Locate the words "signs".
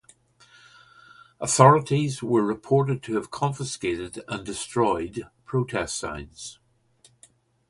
5.95-6.57